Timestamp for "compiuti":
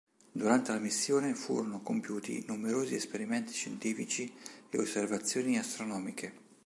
1.83-2.43